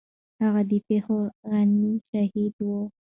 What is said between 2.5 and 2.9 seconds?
و.